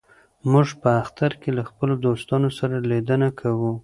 موږ 0.51 0.67
په 0.81 0.89
اختر 1.01 1.31
کې 1.41 1.49
له 1.57 1.63
خپلو 1.69 1.93
دوستانو 2.05 2.49
سره 2.59 2.75
لیدنه 2.89 3.29
کوو. 3.39 3.71